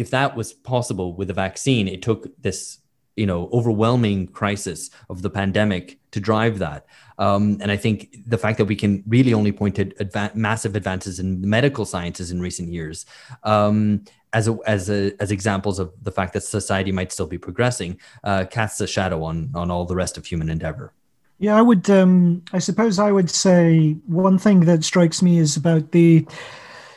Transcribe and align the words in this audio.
if 0.00 0.10
that 0.10 0.36
was 0.36 0.52
possible 0.52 1.14
with 1.14 1.30
a 1.30 1.34
vaccine, 1.34 1.86
it 1.86 2.02
took 2.02 2.28
this 2.40 2.78
you 3.16 3.26
know 3.26 3.50
overwhelming 3.52 4.26
crisis 4.28 4.90
of 5.10 5.22
the 5.22 5.30
pandemic 5.30 5.98
to 6.12 6.20
drive 6.20 6.58
that. 6.58 6.86
Um, 7.18 7.58
and 7.60 7.70
I 7.70 7.76
think 7.76 8.16
the 8.26 8.38
fact 8.38 8.56
that 8.58 8.64
we 8.64 8.76
can 8.76 9.04
really 9.06 9.34
only 9.34 9.52
point 9.52 9.74
to 9.76 9.84
adva- 9.84 10.34
massive 10.34 10.74
advances 10.74 11.18
in 11.18 11.48
medical 11.48 11.84
sciences 11.84 12.30
in 12.30 12.40
recent 12.40 12.72
years 12.72 13.04
um, 13.42 14.04
as 14.32 14.48
a, 14.48 14.56
as 14.66 14.88
a, 14.88 15.12
as 15.20 15.30
examples 15.30 15.78
of 15.78 15.92
the 16.02 16.10
fact 16.10 16.32
that 16.32 16.42
society 16.42 16.92
might 16.92 17.12
still 17.12 17.26
be 17.26 17.36
progressing 17.36 18.00
uh, 18.24 18.46
casts 18.46 18.80
a 18.80 18.86
shadow 18.86 19.22
on 19.22 19.50
on 19.54 19.70
all 19.70 19.84
the 19.84 19.96
rest 19.96 20.16
of 20.16 20.24
human 20.24 20.48
endeavor. 20.48 20.94
Yeah, 21.38 21.56
I 21.56 21.62
would. 21.62 21.88
Um, 21.90 22.42
I 22.52 22.58
suppose 22.58 22.98
I 22.98 23.12
would 23.12 23.30
say 23.30 23.96
one 24.06 24.38
thing 24.38 24.60
that 24.60 24.84
strikes 24.84 25.20
me 25.22 25.38
is 25.38 25.56
about 25.56 25.92
the. 25.92 26.26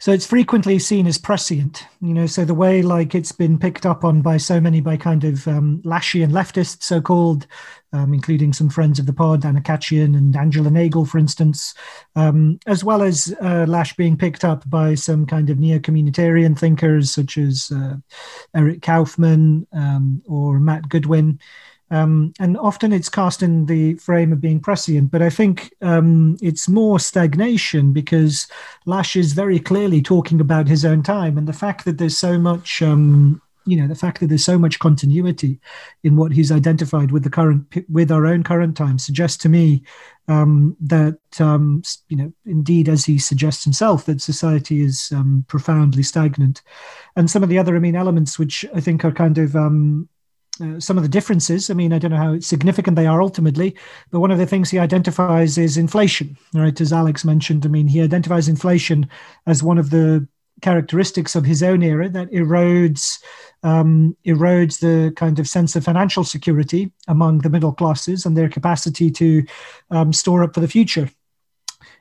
So 0.00 0.12
it's 0.12 0.24
frequently 0.24 0.78
seen 0.78 1.06
as 1.06 1.18
prescient, 1.18 1.86
you 2.00 2.14
know. 2.14 2.24
So 2.24 2.46
the 2.46 2.54
way 2.54 2.80
like 2.80 3.14
it's 3.14 3.32
been 3.32 3.58
picked 3.58 3.84
up 3.84 4.02
on 4.02 4.22
by 4.22 4.38
so 4.38 4.58
many 4.58 4.80
by 4.80 4.96
kind 4.96 5.24
of 5.24 5.46
um, 5.46 5.82
Laschian 5.84 6.30
leftists, 6.30 6.84
so 6.84 7.02
called, 7.02 7.46
um, 7.92 8.14
including 8.14 8.54
some 8.54 8.70
friends 8.70 8.98
of 8.98 9.04
the 9.04 9.12
pod, 9.12 9.44
Anna 9.44 9.60
Khachiyan 9.60 10.16
and 10.16 10.34
Angela 10.34 10.70
Nagle, 10.70 11.04
for 11.04 11.18
instance, 11.18 11.74
um, 12.16 12.58
as 12.66 12.82
well 12.82 13.02
as 13.02 13.34
uh, 13.42 13.66
Lasch 13.68 13.94
being 13.94 14.16
picked 14.16 14.42
up 14.42 14.68
by 14.70 14.94
some 14.94 15.26
kind 15.26 15.50
of 15.50 15.58
neo-communitarian 15.58 16.58
thinkers 16.58 17.10
such 17.10 17.36
as 17.36 17.70
uh, 17.70 17.96
Eric 18.54 18.80
Kaufmann 18.80 19.66
um, 19.74 20.22
or 20.24 20.60
Matt 20.60 20.88
Goodwin. 20.88 21.38
Um, 21.90 22.32
and 22.38 22.56
often 22.56 22.92
it's 22.92 23.08
cast 23.08 23.42
in 23.42 23.66
the 23.66 23.94
frame 23.94 24.32
of 24.32 24.40
being 24.40 24.60
prescient, 24.60 25.10
but 25.10 25.22
I 25.22 25.30
think 25.30 25.72
um, 25.82 26.36
it's 26.40 26.68
more 26.68 27.00
stagnation 27.00 27.92
because 27.92 28.46
Lasch 28.86 29.16
is 29.16 29.32
very 29.32 29.58
clearly 29.58 30.00
talking 30.00 30.40
about 30.40 30.68
his 30.68 30.84
own 30.84 31.02
time 31.02 31.36
and 31.36 31.48
the 31.48 31.52
fact 31.52 31.84
that 31.84 31.98
there's 31.98 32.16
so 32.16 32.38
much, 32.38 32.80
um, 32.80 33.42
you 33.66 33.76
know, 33.76 33.88
the 33.88 33.96
fact 33.96 34.20
that 34.20 34.28
there's 34.28 34.44
so 34.44 34.58
much 34.58 34.78
continuity 34.78 35.58
in 36.04 36.16
what 36.16 36.32
he's 36.32 36.52
identified 36.52 37.10
with 37.10 37.24
the 37.24 37.30
current, 37.30 37.66
with 37.88 38.12
our 38.12 38.24
own 38.24 38.44
current 38.44 38.76
time 38.76 38.98
suggests 38.98 39.36
to 39.38 39.48
me 39.48 39.82
um, 40.28 40.76
that, 40.80 41.18
um, 41.40 41.82
you 42.08 42.16
know, 42.16 42.32
indeed, 42.46 42.88
as 42.88 43.04
he 43.04 43.18
suggests 43.18 43.64
himself, 43.64 44.06
that 44.06 44.22
society 44.22 44.80
is 44.80 45.10
um, 45.12 45.44
profoundly 45.48 46.04
stagnant. 46.04 46.62
And 47.16 47.28
some 47.28 47.42
of 47.42 47.48
the 47.48 47.58
other, 47.58 47.74
I 47.74 47.80
mean, 47.80 47.96
elements 47.96 48.38
which 48.38 48.64
I 48.74 48.80
think 48.80 49.04
are 49.04 49.12
kind 49.12 49.38
of, 49.38 49.56
uh, 50.60 50.80
some 50.80 50.96
of 50.96 51.02
the 51.02 51.08
differences. 51.08 51.70
I 51.70 51.74
mean, 51.74 51.92
I 51.92 51.98
don't 51.98 52.10
know 52.10 52.16
how 52.16 52.40
significant 52.40 52.96
they 52.96 53.06
are 53.06 53.22
ultimately, 53.22 53.76
but 54.10 54.20
one 54.20 54.30
of 54.30 54.38
the 54.38 54.46
things 54.46 54.70
he 54.70 54.78
identifies 54.78 55.58
is 55.58 55.76
inflation, 55.76 56.36
right? 56.54 56.78
As 56.80 56.92
Alex 56.92 57.24
mentioned, 57.24 57.64
I 57.64 57.68
mean, 57.68 57.88
he 57.88 58.00
identifies 58.00 58.48
inflation 58.48 59.08
as 59.46 59.62
one 59.62 59.78
of 59.78 59.90
the 59.90 60.26
characteristics 60.60 61.34
of 61.34 61.44
his 61.44 61.62
own 61.62 61.82
era 61.82 62.08
that 62.08 62.30
erodes 62.32 63.18
um, 63.62 64.16
erodes 64.26 64.80
the 64.80 65.12
kind 65.16 65.38
of 65.38 65.48
sense 65.48 65.76
of 65.76 65.84
financial 65.84 66.24
security 66.24 66.90
among 67.08 67.38
the 67.38 67.50
middle 67.50 67.72
classes 67.72 68.24
and 68.24 68.36
their 68.36 68.48
capacity 68.48 69.10
to 69.10 69.44
um, 69.90 70.12
store 70.12 70.42
up 70.42 70.54
for 70.54 70.60
the 70.60 70.68
future. 70.68 71.08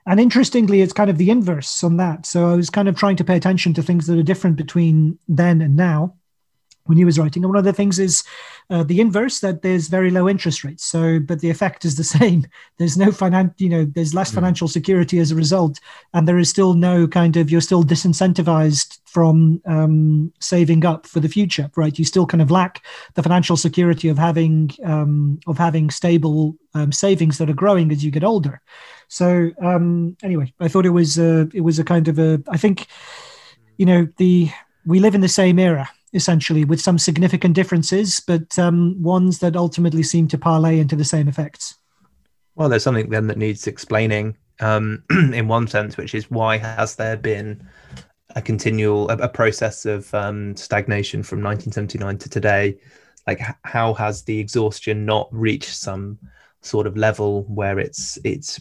And 0.05 0.19
interestingly, 0.19 0.81
it's 0.81 0.93
kind 0.93 1.09
of 1.09 1.17
the 1.17 1.29
inverse 1.29 1.83
on 1.83 1.97
that. 1.97 2.25
So 2.25 2.49
I 2.49 2.55
was 2.55 2.69
kind 2.69 2.87
of 2.87 2.95
trying 2.95 3.17
to 3.17 3.23
pay 3.23 3.35
attention 3.35 3.73
to 3.75 3.83
things 3.83 4.07
that 4.07 4.17
are 4.17 4.23
different 4.23 4.55
between 4.55 5.19
then 5.27 5.61
and 5.61 5.75
now 5.75 6.15
when 6.85 6.97
he 6.97 7.05
was 7.05 7.19
writing. 7.19 7.43
And 7.43 7.51
one 7.51 7.59
of 7.59 7.65
the 7.65 7.73
things 7.73 7.99
is 7.99 8.23
uh, 8.69 8.83
the 8.83 8.99
inverse 8.99 9.39
that 9.39 9.61
there's 9.61 9.87
very 9.87 10.09
low 10.09 10.27
interest 10.27 10.63
rates. 10.63 10.83
So, 10.83 11.19
but 11.19 11.39
the 11.39 11.49
effect 11.49 11.85
is 11.85 11.95
the 11.95 12.03
same. 12.19 12.47
There's 12.77 12.97
no 12.97 13.07
finan, 13.07 13.53
you 13.57 13.69
know, 13.69 13.85
there's 13.85 14.13
less 14.13 14.31
mm. 14.31 14.35
financial 14.35 14.67
security 14.67 15.19
as 15.19 15.31
a 15.31 15.35
result, 15.35 15.79
and 16.13 16.27
there 16.27 16.39
is 16.39 16.49
still 16.49 16.73
no 16.73 17.07
kind 17.07 17.37
of 17.37 17.49
you're 17.51 17.61
still 17.61 17.83
disincentivized 17.83 18.99
from 19.05 19.61
um, 19.65 20.31
saving 20.39 20.85
up 20.85 21.05
for 21.05 21.19
the 21.19 21.29
future, 21.29 21.69
right? 21.75 21.97
You 21.97 22.05
still 22.05 22.25
kind 22.25 22.41
of 22.41 22.51
lack 22.51 22.83
the 23.15 23.23
financial 23.23 23.57
security 23.57 24.09
of 24.09 24.17
having 24.17 24.71
um, 24.83 25.39
of 25.47 25.57
having 25.57 25.89
stable 25.89 26.55
um, 26.73 26.91
savings 26.91 27.37
that 27.37 27.49
are 27.49 27.53
growing 27.53 27.91
as 27.91 28.03
you 28.03 28.11
get 28.11 28.23
older. 28.23 28.61
So 29.07 29.51
um, 29.63 30.15
anyway, 30.21 30.53
I 30.59 30.67
thought 30.67 30.85
it 30.85 30.91
was 30.91 31.17
a, 31.17 31.49
it 31.53 31.61
was 31.61 31.79
a 31.79 31.83
kind 31.83 32.07
of 32.07 32.19
a 32.19 32.41
I 32.49 32.57
think 32.57 32.87
you 33.77 33.85
know 33.85 34.07
the 34.17 34.49
we 34.85 34.99
live 34.99 35.15
in 35.15 35.21
the 35.21 35.27
same 35.27 35.59
era 35.59 35.89
essentially, 36.13 36.65
with 36.65 36.81
some 36.81 36.97
significant 36.97 37.55
differences, 37.55 38.21
but 38.25 38.57
um, 38.57 39.01
ones 39.01 39.39
that 39.39 39.55
ultimately 39.55 40.03
seem 40.03 40.27
to 40.29 40.37
parlay 40.37 40.79
into 40.79 40.95
the 40.95 41.05
same 41.05 41.27
effects. 41.27 41.75
Well, 42.55 42.69
there's 42.69 42.83
something 42.83 43.09
then 43.09 43.27
that 43.27 43.37
needs 43.37 43.67
explaining 43.67 44.35
um, 44.59 45.03
in 45.09 45.47
one 45.47 45.67
sense, 45.67 45.97
which 45.97 46.15
is 46.15 46.29
why 46.29 46.57
has 46.57 46.95
there 46.95 47.17
been 47.17 47.67
a 48.35 48.41
continual 48.41 49.09
a, 49.09 49.17
a 49.17 49.29
process 49.29 49.85
of 49.85 50.13
um, 50.13 50.55
stagnation 50.55 51.23
from 51.23 51.39
1979 51.39 52.17
to 52.17 52.29
today? 52.29 52.77
Like, 53.27 53.41
how 53.63 53.93
has 53.93 54.23
the 54.23 54.39
exhaustion 54.39 55.05
not 55.05 55.29
reached 55.31 55.75
some 55.75 56.17
sort 56.61 56.85
of 56.85 56.97
level 56.97 57.43
where 57.43 57.79
it's 57.79 58.17
it's 58.23 58.59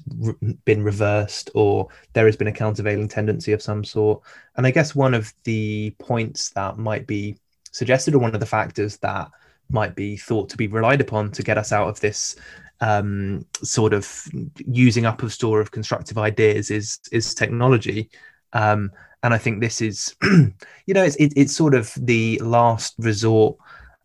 been 0.65 0.83
reversed 0.83 1.51
or 1.55 1.89
there 2.13 2.27
has 2.27 2.37
been 2.37 2.47
a 2.47 2.53
countervailing 2.53 3.09
tendency 3.09 3.53
of 3.53 3.63
some 3.63 3.85
sort. 3.85 4.23
And 4.57 4.67
i 4.67 4.71
guess 4.71 4.95
one 4.95 5.15
of 5.15 5.33
the 5.45 5.95
points 5.99 6.51
that 6.51 6.79
might 6.79 7.07
be 7.07 7.37
suggested 7.73 8.15
or 8.15 8.19
one 8.19 8.35
of 8.35 8.41
the 8.41 8.47
factors 8.47 8.97
that 8.99 9.31
might 9.71 9.95
be 9.95 10.17
thought 10.17 10.49
to 10.49 10.57
be 10.57 10.69
relied 10.69 11.01
upon 11.01 11.31
to 11.33 11.43
get 11.43 11.59
us 11.59 11.73
out 11.73 11.89
of 11.89 12.01
this 12.01 12.37
um, 12.81 13.45
sort 13.63 13.93
of 13.93 14.29
using 14.67 15.05
up 15.05 15.23
of 15.23 15.33
store 15.33 15.61
of 15.61 15.73
constructive 15.73 16.19
ideas 16.19 16.71
is 16.71 17.01
is 17.11 17.35
technology. 17.35 18.11
Um, 18.53 18.93
and 19.23 19.35
i 19.35 19.39
think 19.39 19.61
this 19.61 19.81
is 19.81 20.15
you 20.23 20.95
know 20.95 21.03
it's 21.03 21.17
it, 21.17 21.33
it's 21.37 21.55
sort 21.55 21.75
of 21.75 21.93
the 21.97 22.39
last 22.39 22.95
resort 22.99 23.57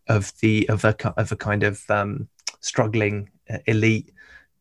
of 0.08 0.32
the 0.40 0.68
of 0.68 0.84
a 0.84 0.94
of 1.16 1.32
a 1.32 1.36
kind 1.36 1.62
of 1.62 1.82
um, 1.88 2.28
struggling 2.64 3.30
uh, 3.50 3.58
elite 3.66 4.10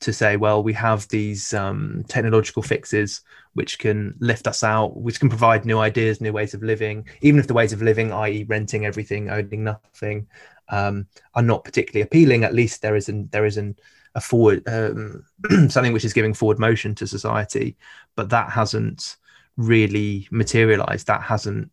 to 0.01 0.13
say, 0.13 0.35
well, 0.35 0.61
we 0.61 0.73
have 0.73 1.07
these 1.07 1.53
um, 1.53 2.03
technological 2.07 2.61
fixes 2.61 3.21
which 3.53 3.79
can 3.79 4.15
lift 4.19 4.47
us 4.47 4.63
out, 4.63 4.97
which 4.97 5.19
can 5.19 5.29
provide 5.29 5.65
new 5.65 5.79
ideas, 5.79 6.19
new 6.19 6.33
ways 6.33 6.53
of 6.53 6.63
living, 6.63 7.07
even 7.21 7.39
if 7.39 7.47
the 7.47 7.53
ways 7.53 7.71
of 7.71 7.81
living, 7.81 8.11
i.e., 8.11 8.43
renting 8.49 8.85
everything, 8.85 9.29
owning 9.29 9.63
nothing, 9.63 10.27
um, 10.69 11.07
are 11.35 11.43
not 11.43 11.63
particularly 11.63 12.01
appealing. 12.01 12.43
At 12.43 12.53
least 12.53 12.81
there 12.81 12.95
isn't 12.95 13.31
there 13.31 13.45
isn't 13.45 13.79
a 14.15 14.21
forward 14.21 14.67
um, 14.67 15.23
something 15.69 15.93
which 15.93 16.05
is 16.05 16.13
giving 16.13 16.33
forward 16.33 16.59
motion 16.59 16.95
to 16.95 17.07
society, 17.07 17.77
but 18.15 18.29
that 18.29 18.49
hasn't 18.49 19.17
really 19.57 20.27
materialized. 20.31 21.07
That 21.07 21.21
hasn't 21.21 21.71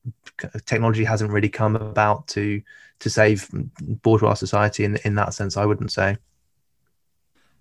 technology 0.66 1.04
hasn't 1.04 1.30
really 1.30 1.48
come 1.48 1.76
about 1.76 2.26
to 2.28 2.62
to 3.00 3.10
save 3.10 3.48
bourgeois 4.02 4.34
society 4.34 4.84
in 4.84 4.96
in 5.04 5.14
that 5.16 5.34
sense. 5.34 5.56
I 5.56 5.66
wouldn't 5.66 5.92
say. 5.92 6.16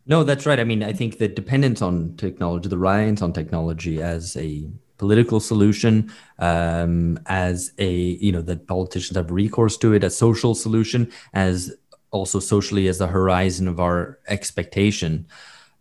No, 0.05 0.23
that's 0.23 0.45
right. 0.45 0.59
I 0.59 0.63
mean, 0.63 0.81
I 0.83 0.91
think 0.91 1.19
the 1.19 1.27
dependence 1.27 1.83
on 1.83 2.15
technology, 2.17 2.67
the 2.67 2.77
reliance 2.77 3.21
on 3.21 3.31
technology 3.31 4.01
as 4.01 4.35
a 4.37 4.67
political 4.97 5.39
solution, 5.39 6.11
um, 6.39 7.19
as 7.27 7.71
a 7.77 7.91
you 7.91 8.31
know 8.31 8.41
that 8.41 8.67
politicians 8.67 9.17
have 9.17 9.31
recourse 9.31 9.77
to 9.77 9.93
it, 9.93 10.03
a 10.03 10.09
social 10.09 10.55
solution, 10.55 11.11
as 11.33 11.73
also 12.11 12.39
socially 12.39 12.87
as 12.87 12.97
the 12.97 13.07
horizon 13.07 13.67
of 13.67 13.79
our 13.79 14.19
expectation, 14.27 15.27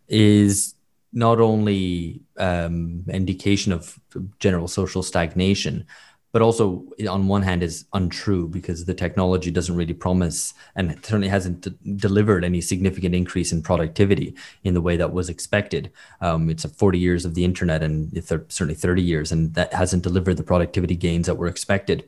is 0.07 0.75
not 1.11 1.39
only 1.39 2.21
um, 2.37 3.03
indication 3.07 3.71
of 3.71 3.99
general 4.39 4.67
social 4.67 5.03
stagnation, 5.03 5.85
but 6.31 6.41
also 6.41 6.83
on 7.09 7.27
one 7.27 7.41
hand 7.41 7.63
is 7.63 7.85
untrue 7.93 8.47
because 8.47 8.85
the 8.85 8.93
technology 8.93 9.49
doesn't 9.49 9.75
really 9.75 9.93
promise 9.93 10.53
and 10.75 10.91
certainly 11.03 11.27
hasn't 11.27 11.61
d- 11.61 11.95
delivered 11.95 12.45
any 12.45 12.61
significant 12.61 13.15
increase 13.15 13.51
in 13.51 13.63
productivity 13.63 14.35
in 14.63 14.75
the 14.75 14.81
way 14.81 14.95
that 14.95 15.11
was 15.11 15.29
expected. 15.29 15.91
Um, 16.21 16.49
it's 16.49 16.65
40 16.65 16.99
years 16.99 17.25
of 17.25 17.33
the 17.33 17.43
internet 17.43 17.81
and 17.81 18.15
it's 18.15 18.29
certainly 18.29 18.75
30 18.75 19.01
years 19.01 19.31
and 19.31 19.53
that 19.55 19.73
hasn't 19.73 20.03
delivered 20.03 20.37
the 20.37 20.43
productivity 20.43 20.95
gains 20.95 21.25
that 21.25 21.35
were 21.35 21.47
expected. 21.47 22.07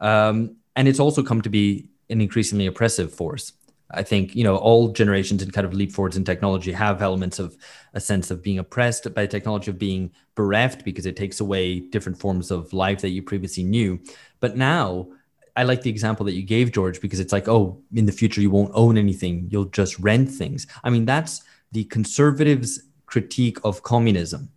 Um, 0.00 0.56
and 0.76 0.86
it's 0.86 1.00
also 1.00 1.22
come 1.22 1.42
to 1.42 1.50
be 1.50 1.88
an 2.08 2.20
increasingly 2.20 2.66
oppressive 2.66 3.12
force 3.12 3.52
I 3.90 4.02
think 4.02 4.34
you 4.34 4.42
know 4.42 4.56
all 4.56 4.92
generations 4.92 5.42
and 5.42 5.52
kind 5.52 5.66
of 5.66 5.74
leap 5.74 5.92
forwards 5.92 6.16
in 6.16 6.24
technology 6.24 6.72
have 6.72 7.02
elements 7.02 7.38
of 7.38 7.56
a 7.94 8.00
sense 8.00 8.30
of 8.30 8.42
being 8.42 8.58
oppressed 8.58 9.12
by 9.14 9.26
technology, 9.26 9.70
of 9.70 9.78
being 9.78 10.10
bereft 10.34 10.84
because 10.84 11.06
it 11.06 11.16
takes 11.16 11.40
away 11.40 11.80
different 11.80 12.18
forms 12.18 12.50
of 12.50 12.72
life 12.72 13.00
that 13.00 13.10
you 13.10 13.22
previously 13.22 13.62
knew. 13.62 14.00
But 14.40 14.56
now, 14.56 15.08
I 15.54 15.62
like 15.62 15.82
the 15.82 15.90
example 15.90 16.26
that 16.26 16.34
you 16.34 16.42
gave, 16.42 16.72
George, 16.72 17.00
because 17.00 17.20
it's 17.20 17.32
like, 17.32 17.48
oh, 17.48 17.80
in 17.94 18.06
the 18.06 18.12
future 18.12 18.40
you 18.40 18.50
won't 18.50 18.72
own 18.74 18.98
anything; 18.98 19.48
you'll 19.50 19.66
just 19.66 19.98
rent 20.00 20.30
things. 20.30 20.66
I 20.82 20.90
mean, 20.90 21.04
that's 21.04 21.42
the 21.72 21.84
conservatives' 21.84 22.82
critique 23.06 23.58
of 23.64 23.82
communism 23.82 24.50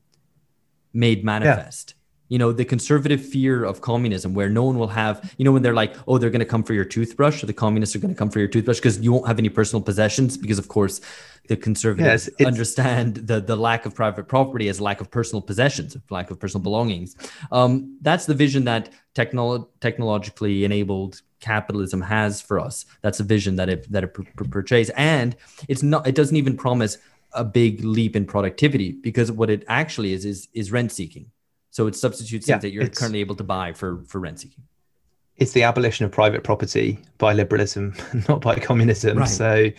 made 0.93 1.23
manifest. 1.23 1.93
You 2.29 2.37
know 2.37 2.51
the 2.51 2.65
conservative 2.65 3.23
fear 3.23 3.63
of 3.63 3.81
communism 3.81 4.33
where 4.33 4.49
no 4.49 4.63
one 4.63 4.77
will 4.77 4.87
have 4.87 5.33
you 5.37 5.45
know 5.45 5.51
when 5.51 5.61
they're 5.61 5.73
like 5.73 5.95
oh 6.07 6.17
they're 6.17 6.29
going 6.29 6.39
to 6.39 6.45
come 6.45 6.63
for 6.63 6.73
your 6.73 6.85
toothbrush 6.85 7.43
or 7.43 7.47
the 7.47 7.53
communists 7.53 7.95
are 7.95 7.99
going 7.99 8.13
to 8.13 8.17
come 8.17 8.29
for 8.29 8.39
your 8.39 8.47
toothbrush 8.47 8.77
because 8.77 8.99
you 8.99 9.11
won't 9.11 9.27
have 9.27 9.39
any 9.39 9.49
personal 9.49 9.81
possessions 9.81 10.37
because 10.37 10.57
of 10.57 10.67
course 10.67 11.01
the 11.49 11.57
conservatives 11.57 12.29
yes, 12.37 12.47
understand 12.47 13.15
the 13.15 13.41
the 13.41 13.55
lack 13.55 13.85
of 13.85 13.93
private 13.95 14.27
property 14.27 14.69
as 14.69 14.79
lack 14.79 15.01
of 15.01 15.09
personal 15.11 15.41
possessions 15.41 15.97
lack 16.09 16.31
of 16.31 16.39
personal 16.39 16.63
belongings. 16.63 17.15
Um, 17.51 17.97
that's 18.01 18.25
the 18.25 18.33
vision 18.33 18.65
that 18.65 18.89
technolo- 19.15 19.67
technologically 19.81 20.63
enabled 20.63 21.21
capitalism 21.39 22.01
has 22.01 22.41
for 22.41 22.59
us. 22.59 22.85
That's 23.01 23.19
a 23.19 23.23
vision 23.23 23.55
that 23.55 23.69
it 23.69 23.91
that 23.91 24.03
it 24.03 24.13
portrays. 24.51 24.89
And 24.91 25.35
it's 25.67 25.83
not 25.83 26.07
it 26.07 26.15
doesn't 26.15 26.35
even 26.35 26.55
promise 26.55 26.97
a 27.33 27.43
big 27.43 27.83
leap 27.83 28.15
in 28.15 28.25
productivity 28.25 28.91
because 28.91 29.31
what 29.31 29.49
it 29.49 29.63
actually 29.67 30.13
is 30.13 30.25
is 30.25 30.47
is 30.53 30.71
rent 30.71 30.91
seeking 30.91 31.31
so 31.79 31.87
it 31.87 31.95
substitutes 31.95 32.45
yeah, 32.45 32.55
things 32.55 32.63
that 32.63 32.71
you're 32.71 32.89
currently 32.89 33.21
able 33.21 33.35
to 33.35 33.43
buy 33.45 33.71
for 33.71 34.03
for 34.05 34.19
rent 34.19 34.41
seeking. 34.41 34.65
It's 35.37 35.53
the 35.53 35.63
abolition 35.63 36.05
of 36.05 36.11
private 36.11 36.43
property 36.43 36.99
by 37.17 37.31
liberalism, 37.31 37.95
not 38.27 38.41
by 38.41 38.55
communism. 38.55 39.19
Right. 39.19 39.29
So 39.29 39.69